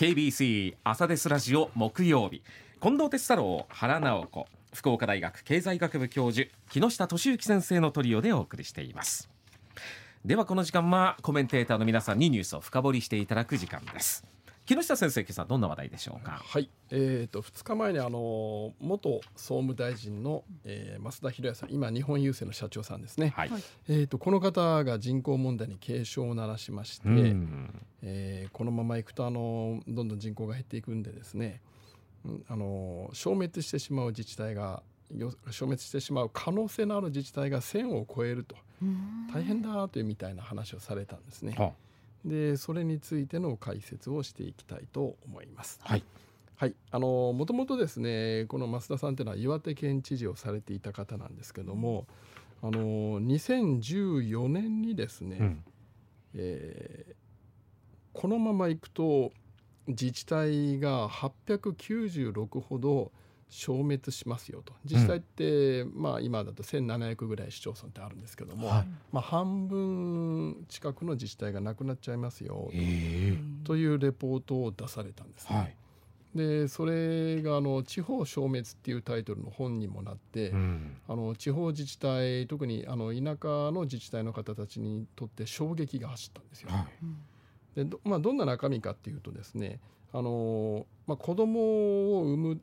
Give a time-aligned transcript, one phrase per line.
[0.00, 2.40] KBC 朝ですラジオ木曜日。
[2.80, 9.28] 近藤哲太郎原直子福岡大学経済学部教授木下俊之先生のトリオでお送りしています。
[10.24, 14.24] ではこの時間はコメンテーターの皆さんにニュースを深掘りしていただく時間です。
[14.76, 16.42] 木下先生今朝どんな話題でしょうか？
[16.46, 23.50] はい、えー、と2日前にあの元総務大臣の、えー、増田博也さん今日本郵政の社長さんですね、はい、
[23.88, 27.08] えー、とこの方が人口問題に警鐘を鳴らしまして、
[28.02, 31.60] えー、このままいくとあのどんどん人口が減っていくんでですね。
[32.48, 34.84] あの消滅してしまう自治体が
[35.46, 38.54] 消滅してしまう可能性のある自治体が1,000を超えると。
[39.32, 41.54] 大変だというみたいな話をされたんですね。
[41.58, 41.70] はあ、
[42.24, 45.80] でそれについての解説をしていきたいと思います。
[45.82, 46.04] はい。
[46.56, 52.06] はい、あのもともとですねこの増田さんというのは岩手県知事をされていた方なんですけども
[52.62, 55.64] あの2014年にですね、うん、
[56.34, 57.14] えー、
[58.12, 59.32] このままいくと
[59.86, 63.10] 自治体が896ほど
[63.50, 64.72] 消滅しますよと。
[64.84, 72.70] 実際って、うん、まあ、今だと1700ぐらい市町村ってあるんですけども、はい、まあ、半分近くの自治体がなくなっちゃいますよ
[73.64, 75.56] というレポートを出されたんですね。
[75.56, 75.76] はい。
[76.34, 86.70] でそれがあの「地方消滅」っていうタイトルの本にもなって、うん、あの地方自治体特にあの田舎の自治体の方たちにとって衝撃が走ったんですよ。
[86.70, 86.86] は
[87.74, 89.80] い、でど,、まあ、どんな中身かっていうとですね
[90.12, 92.60] あの、まあ、子供を産む、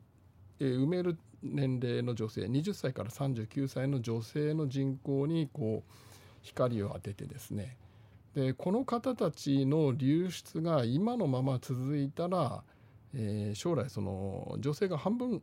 [0.60, 5.92] えー、産める年齢の女性20歳から39歳の女性の人口にこう
[6.42, 7.76] 光を当ててですね。
[8.34, 12.62] でこの方たちの流出が今のまま続いたら、
[13.14, 15.42] えー、将来その女性が半分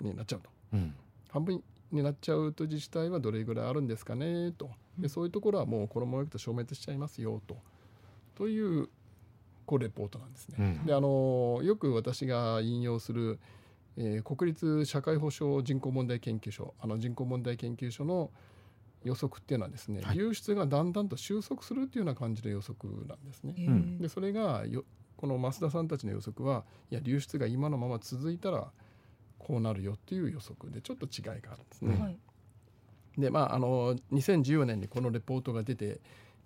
[0.00, 0.94] になっちゃうと、うん、
[1.30, 4.70] 半分になっちゃうと自治体はどれぐらいあるんですかねと。
[4.98, 7.56] でそういうところはもうこのままいくと消滅しちゃいますよと。
[8.36, 8.88] という
[9.66, 10.56] こうレポートなんですね。
[10.58, 13.38] うん、であのよく私が引用する、
[14.02, 18.30] えー、国立社会保障人口問題研究所あの人口問題研究所の
[19.04, 23.54] 予測っていうのはですね、はい、流出がだんだんと収束するっていうような感じの予測なんですね。
[24.00, 24.84] でそれがよ
[25.18, 28.70] この増田さんたちの予測はいや流出が今のまま続いたら
[29.38, 32.00] こうなるよっていう予測でちょっと違いがあるんですね。
[32.00, 32.18] はい、
[33.18, 36.00] でまああの2014年にこのレポートが出て、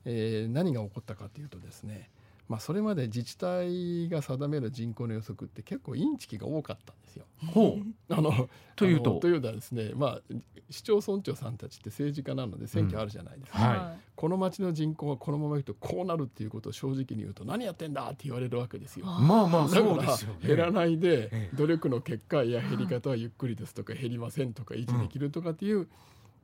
[0.05, 2.11] えー、何が起こったかというとですね
[2.49, 7.25] まあ、それまで自治体が定める人口の予測って結構インチキが多かったんですよ。
[7.53, 8.15] ほう。
[8.15, 9.19] あの というと。
[9.19, 10.21] というのはですね、まあ、
[10.69, 19.07] 市町村長さんたちって政治家なので選挙あるじゃないですか、うんはい、この町の人口がこのままいくとこうなるっていうことを正直に言うと何やってんだって言われるわけですよ。
[19.07, 25.89] まあまあそうですよ、ね、減らないで努力の結果いや減り方はゆっくりですとか減りませんとか維持できるとかっていう、うん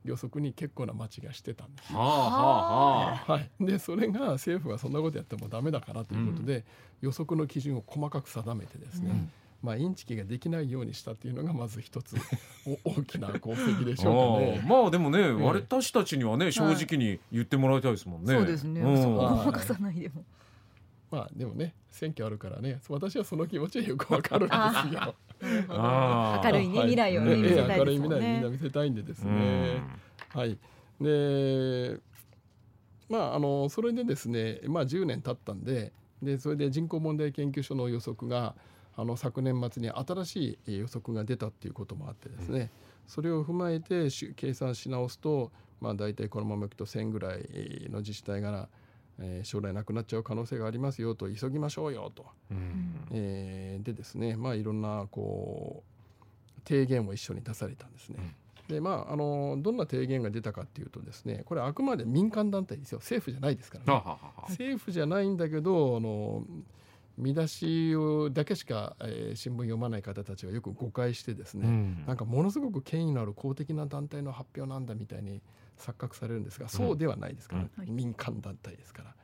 [0.03, 6.63] 予測に結構な町がしてたんですはあはあ、はい、でそれが政府はそんなことやってもダメだからということで、うん、
[7.01, 9.31] 予測の基準を細かく定めてですね、うん、
[9.61, 12.15] まあ、インチキができないようにしたっていうのがまず一つ
[12.83, 14.65] 大きな功績でしょうかね。
[14.67, 18.33] まあでもね、えー、私たちにはね正直に言ってもらいたいですもんね。
[18.33, 18.81] そうですね。
[18.81, 20.23] うん、ごまかさないでも。
[21.11, 24.55] まあでもね選挙あるからね私はその気持ちはよくわかるんで
[24.89, 25.15] すよ。
[25.41, 29.81] 明るいね未来をね、見せたい明るい未来みんな見せたいんでですね。
[30.29, 30.57] はい。
[31.01, 31.99] で
[33.09, 35.91] まああのそれでですねまあ10年経ったんで
[36.21, 38.55] でそれで人口問題研究所の予測が
[38.95, 42.69] あの昨年末に新しい予測が出たっていうこともあってですね、
[43.07, 48.69] それを踏まえて計算し直すと、まあ、大体このままいくと1,000ぐらいの自治体が
[49.21, 58.17] えー、将来なくなっちゃう可能性がありますよと急ぎましょうよと、うん、えー、でですねまあいろんなこう提言を一緒に出されたんですね。
[58.69, 62.99] うん、でまああのどんな提言が出たかっていうとですねこれあくまで民間団体ですよ。
[62.99, 64.03] 政府じゃないですからね。
[64.49, 66.43] 政府じゃないんだけどあの
[67.17, 75.41] 見出しをだけしか、えー、新聞読まない方たちはよく誤解してですね、うん、なんかものすごく権威のある公的な団体の発表なんだみたいに
[75.77, 79.15] 錯覚されるんですがそうではないですから、うん、民間団体ですから。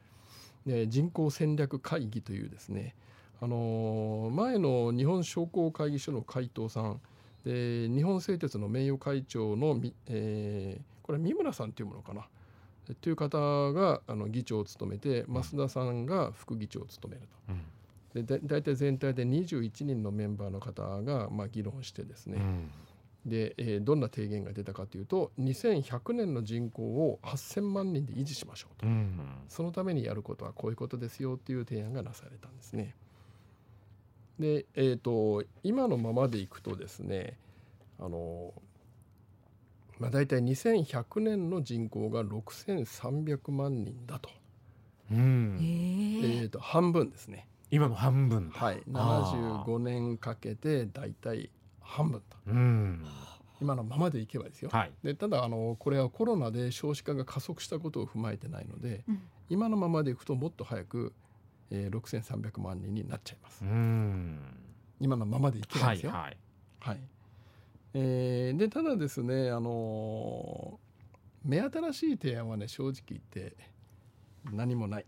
[0.66, 2.94] で人口戦略会議というですね、
[3.40, 7.00] あのー、前の日本商工会議所の会頭さん
[7.45, 12.28] で日本製鉄の名誉会長の、えー、これ三村さんというものかな
[13.01, 13.38] という方
[13.72, 17.54] があの議長を務めて増田さんが副議長を務めると。
[17.54, 17.62] うん
[18.24, 22.72] で大体全体で21人のメンバーの方がまあ議論してですね、うん、
[23.25, 32.96] で、えー、どんな提言が出たかというと2100年の人口を8000万人で維持しましょうと、うん、そのためにやることはこういうことですよっていう提案がなされたんですね。
[34.40, 37.38] で、えーと、今のままでいくとですね
[38.00, 38.54] あの、
[40.00, 44.30] まあ、大体2100年の人口が6300万人だと。
[45.10, 47.48] うん、えーと半分ですね。
[47.69, 48.84] 今の半分はい。
[48.90, 51.50] 75年かけてだいたい
[51.81, 53.06] 半分と、うん、
[53.62, 61.14] 今のままでいけばですよ、はい、でただあのこれはコロナで少子化が加速したことを踏まえてないので、うん、今のままでいくともっと早く、
[61.72, 63.64] えー、6300万人になっちゃいます。
[65.00, 66.12] 今のままでいけばですよ。
[66.12, 66.38] はい、はい。
[66.80, 67.00] はい、
[67.94, 73.56] えー、でただですね、あのー、目新しい提案はね正直言って
[74.52, 75.06] 何もない。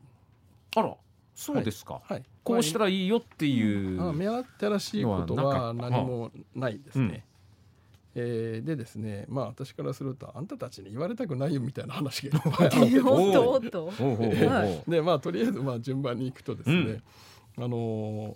[0.76, 0.96] あら
[1.40, 7.26] そうですか、はい、こうしたらいいよっていう、うん、目新しいことは何もないですね。
[8.14, 12.40] えー、でですねまあ私からするとあんたたちに言われたくないよみたいな話が
[14.86, 17.02] でまあとりあえずまあ順番にいくとですね、
[17.58, 18.36] うん、あのー、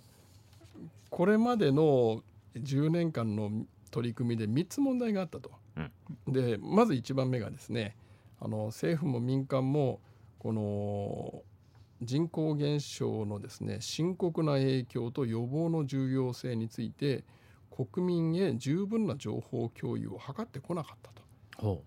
[1.10, 2.22] これまでの
[2.56, 3.50] 10年間の
[3.90, 5.50] 取り組みで3つ問題があったと。
[5.76, 7.96] うん、でまず1番目がですね
[8.40, 10.00] あの政府も民間も
[10.38, 11.42] この
[12.04, 17.24] 人口減少のですね深刻な影響と予防の重要性について
[17.70, 21.24] 国民へ十分な情報共有を図ってこなかったと。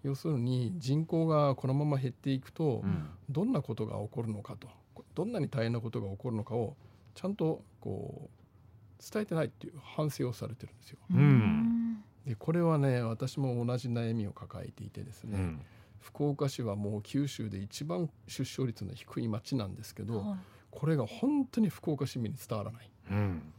[0.03, 2.83] 要するに人口がこのまま減っていくと、
[3.29, 4.69] どんなことが起こるのかと
[5.13, 6.75] どんなに大変なことが起こるのかを
[7.15, 10.99] ちゃんとこう伝えてないっていう反省をされてるんですよ。
[11.11, 15.61] うん、でこれはね私も同じ悩みを抱えていてですね、うん、
[15.99, 20.37] 福岡市はもう九州で一番出生率の低い町なんですけど、はい、
[20.71, 22.89] これが本当に福岡市民に伝わらない。
[23.11, 23.53] うん。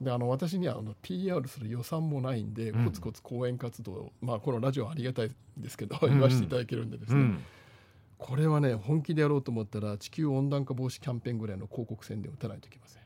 [0.00, 7.44] であの私にはあの PR する予算もないんで、うん、コツコツ講演活動、まあ、このラジオはありがたいですけど、言わせていただけるんでですね、うん、
[8.18, 13.02] これはね本気でやろうと思ったら地球温暖化防止キャンペーンぐらいの広告宣伝を打たないといけません。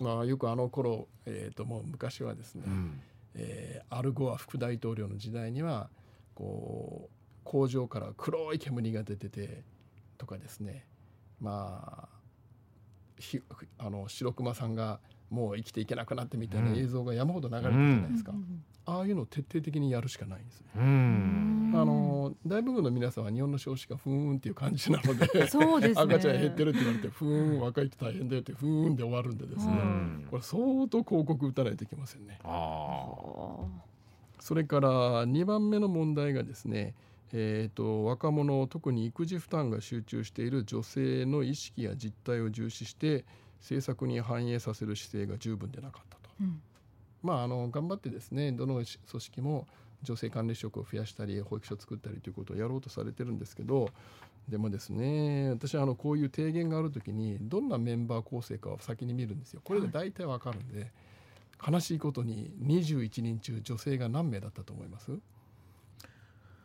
[0.00, 3.00] まあ、よくあの頃、えー、ともう昔はですね、うん、
[3.34, 5.88] えー、アルゴア副大統領の時代には
[6.34, 9.62] こう工場から黒い煙が出てて
[10.18, 10.86] とかですね。
[11.40, 12.22] まあ
[13.78, 15.00] あの白熊さんが
[15.30, 20.66] もう生きていけなくなってみたいな映像が山ほど流れてるじゃないですか、うん、ああいうのを徹底的にやるしかないんですね。
[20.76, 20.78] あ
[21.86, 29.74] の大部分の皆さんは日本の少子化ふーんっていう感じなのでそうです、ね、赤ちゃん減ってるって言われてふーん若い人大変だよってふーんで終わるんでですね。
[30.30, 32.38] これ相当広告打たないといけませんね。
[34.38, 34.90] それから
[35.26, 36.94] 2番目の問題がですね
[37.32, 43.24] えーと若者特に育児負担が集中している女性の意識や実態を重視して
[43.60, 46.60] 政策に反映させる姿勢が十分でなかったと、うん、
[47.22, 49.66] まああの頑張ってですねどの組織も
[50.02, 53.88] 女性管理職を増やしたり保育所を作ったりということをやろうとされてるんですけど
[54.48, 59.60] でもですね私はあのこういう提言がある時にどんなメンバー構成かを先に見るんですよ。
[59.62, 60.90] これで大体わかるんで、
[61.58, 65.12] はい、悲しいことに21人中女性が何名だったと思います？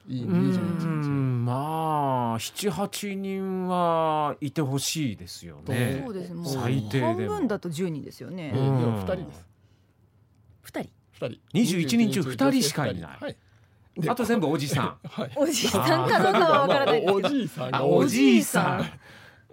[0.08, 6.02] いいまあ七八人はいてほしいですよね。
[6.06, 8.52] そうです最低で半分だと十人ですよね。
[8.54, 9.46] 二人です。
[10.64, 10.90] 二人。
[11.12, 11.40] 二人。
[11.54, 13.18] 二十一人中二人しかいない。
[13.20, 13.36] はい。
[14.08, 14.98] あと全部おじさん。
[15.10, 18.86] はい、おじさんかどうかはわからない おじいさんおじいさん。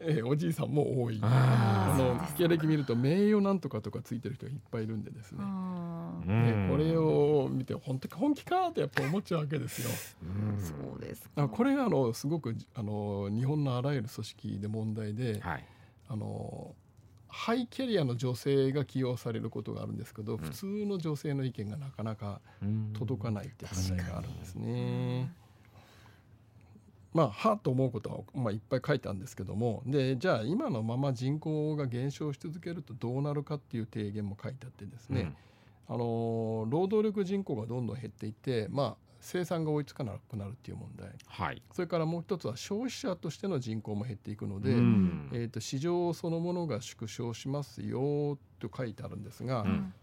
[0.06, 1.18] えー、おじいさんも多い。
[1.22, 5.38] あの経歴見ると名誉なんとかとかついてる人がいっぱいいるんでですね。
[6.26, 9.90] でこれを見て本当か本気かってやっぱ思っちゃうわけですよ。
[10.58, 15.64] そうですこれがあのすごくあの日本のあらゆる組織で問題で、はい、
[16.08, 16.74] あの
[17.28, 22.40] ハイキャリアの女性が起用されることがあるんですけど、うん、普通の女性の意見がなかなか
[22.96, 25.32] 届かないって問題があるんですね。
[27.14, 35.32] まあはと思うことは、まあ、いっぱい書いたんですけどもでじゃあ今のまま人口が減少し続けるとどうなるかっていう提言も書いてあってですね、
[35.88, 49.94] うん、あの労働力人口がどんどん減っていってまあ生産が追いつかなくなるっていう問題、はい、それからもう一つは消費者としての人口も減っていくので、うん、えー、と市場そのものが縮小しますよと書いてあるんですが、うん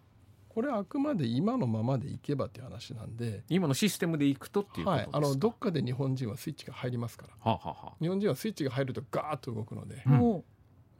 [0.54, 3.44] これはあくまで今のままでいけばっていう話なんで。
[3.48, 10.04] 今のシステムでいくとっていうことですか、はい、あのどっかで日本人はスイッチが入りますから、ははは日本人はスイッチが入るとガーッと動くので、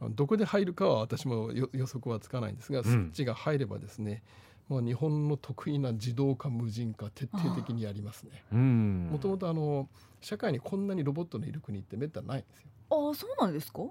[0.00, 4.22] うん、どこで入るかは私も予測はつかないんですが、スイッチが入ればですね
[4.68, 8.42] もう日本の得意な自動化無人化徹底的にやりますね。
[8.50, 9.88] もともとあの
[10.22, 12.68] 社会にこんなにロボットのいる国ってめったにないんですよ。
[12.88, 13.82] ああそうなんですか？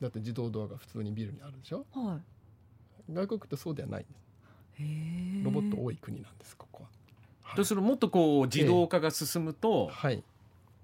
[0.00, 2.20] だって自動ドアが普通にビルにあるでしょ、は
[3.08, 4.27] い、外国ってそうではないんです
[5.44, 6.88] ロボット多い国なんですここは。
[7.42, 10.22] はい、とするもっとこう自動化が進むと、はい、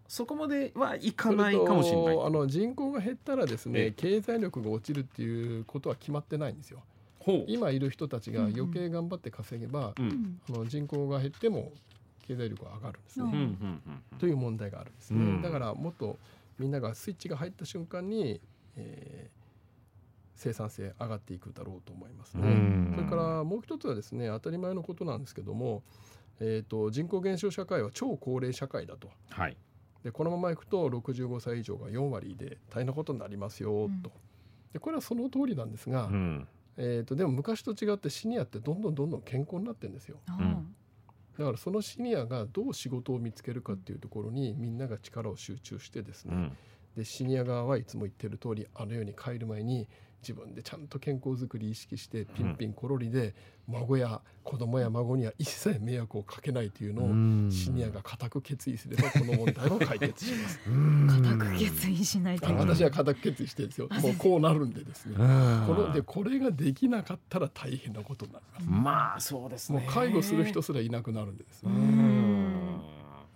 [0.08, 2.18] そこまではいかないかもしれない。
[2.24, 6.82] あの人口が減ったらですね、経済力が落ちるっていうことは決まってないんですよ。
[7.46, 10.08] 今いる人たちが余計頑張って稼げば、うん。
[10.08, 11.72] うん、あの人口が減っても
[12.26, 13.80] 経済力が上がるんですね、うん、
[14.18, 16.18] という問題があるんですね、だからもっと
[16.58, 18.40] みんながスイッチが入った瞬間に、
[18.76, 19.43] えー、
[20.34, 22.90] 生産性上がっていくだろうと思いますね。
[22.94, 25.82] それからもう一つはですね当たり前のことなんですけども、
[26.40, 29.10] えーと、人口減少社会は超高齢社会だと。
[29.30, 29.56] はい、
[30.02, 33.84] でこのままいくと65歳以上が4割で大変なことになりますよと。
[33.84, 34.00] うん、
[34.72, 40.18] でこれはその通りなんですが、うん、えーと、でも昔と違ってシニアってどんどんどんどん健康になってるんですよ。
[40.28, 40.74] うん。
[41.38, 46.52] だからそのシニアがどう仕事を見つけるかっていうところにみんなが力を集中してですね、うん、
[46.96, 49.88] でシニア側はいつも言ってる通りあの世に帰る前に
[50.24, 53.34] 自分でちゃんと健康づくり意識してピンピンコロリで
[53.68, 60.60] 孫や子供や孫には一切迷惑をかけないというのをシニアが固く決意すればこの問題は解決します。
[61.22, 63.88] 固く決意しないと私は固く決意してるんですよ。
[63.90, 65.14] もうこうなるんでですね。
[65.16, 65.22] こ
[65.74, 68.70] のでこれができなかったら大変なことになります。
[68.70, 69.80] まあそうですね。
[69.80, 71.70] もう介護する人すらいなくなるんでですね。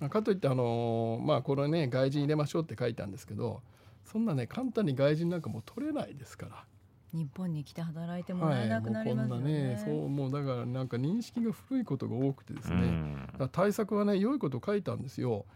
[0.09, 3.63] かといってあのまあこれね外人入れましょうって書いたんですけど
[4.05, 6.65] そんなね簡単に外人なんかも取れないですから。
[7.13, 9.69] 日本に来て働いてもらえなくなりますよね。
[9.69, 13.17] はい、そうもうだからなんか認識が古いことが多くてですね、
[13.53, 15.47] 対策はね良いこと書いたんですよ。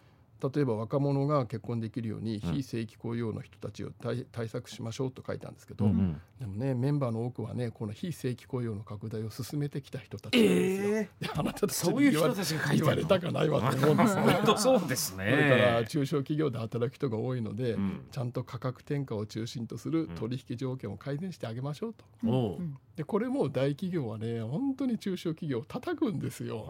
[0.54, 3.90] 例えば若者が結婚できるように非正規雇用の人たちを
[4.32, 10.96] 対策しましょうと書いたんですけど、うん、でもねメンバーの多くはねこの非正規雇用の拡大を進めてきた人たちなんですよ。
[10.96, 14.22] えー、あなたたちそういう人たちが言われたかないわと思うんですね。
[14.58, 15.30] そうですね。
[15.30, 22.04] それから中小企業で働く人が多いので、うん、ちゃんと価格転嫁を中心とする取引条件を改善してあげましょうと。
[22.24, 26.66] うん、でこれも大企業はね本当に中小企業を叩くんですよ。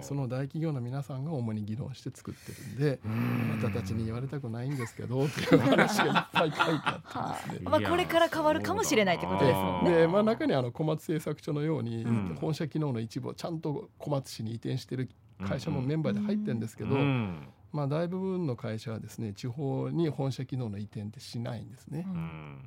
[0.00, 7.70] その大企業の皆さんが主に議論して作ってるんで、あなたたちに言われたくないんですけどっていう話がいっぱい書いてあってですね。
[7.70, 9.90] まあこれから変わるかもしれないってことですもんね。
[9.90, 12.06] でまあ中にあの小松製作所のように、
[12.40, 15.10] 本社機能の一部をちゃんと小松市に移転してる
[15.46, 16.96] 会社もメンバーで入ってるんですけど。
[17.72, 22.06] まあ、大部分の会社はですね地方に本社機能の移転ってしないんですね。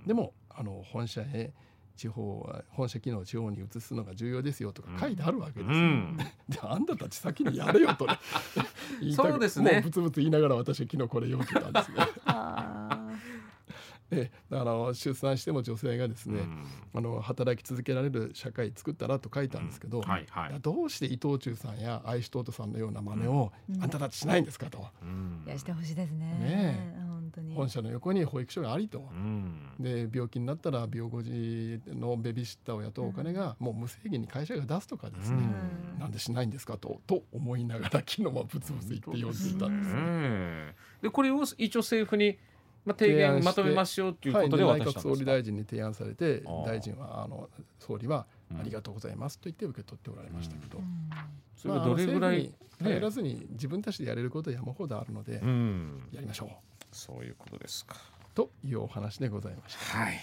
[0.07, 1.53] でもあの本社へ
[1.95, 5.75] 地方は本社機能を地方に移すのが重要ですよとか書いてあるわけですよ。
[5.75, 8.19] うん、であんたたち先にやれよと、ね、
[8.99, 9.73] 言いたそうですね。
[9.73, 12.05] もうブツブツ言いながら私は昨日これ読んでたんですね。
[14.09, 20.03] であの出産しても女性がですね、うん、あの働き続けられる社会作ったらと書いたんですけど、うん。
[20.03, 24.85] はいはい、どうして伊藤忠さんや愛しとうとさんのような真似を、あんたたちしないんですかと。
[25.47, 26.25] いやしてほしいですね。
[26.25, 27.04] ね
[27.55, 29.03] 本社の横に保育所がありと、
[29.79, 35.37] で病気になったら病後児のベビーシッターを雇うお金がもう無制限に会社が出すとかですね、
[35.99, 42.37] なんでしないんですかとと思いながら昨日はブツブツ言って読んでいたんです、ね、でこれを一応政府に
[42.85, 47.49] まあ、提言まとめましょうということではい、内閣総理大臣に提案されて大臣はあの
[47.79, 50.85] 総理はありがとうございますと言って受け取っておられましたけど、うん、
[51.55, 55.33] それはどれぐらい、入らずに自分たちでやれることは山ほどあるので、
[56.13, 56.49] やりましょう
[56.95, 57.97] そういうことですか
[58.33, 59.97] というお話でございました。
[59.97, 60.19] はい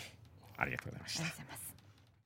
[0.56, 1.71] ありがとうございました。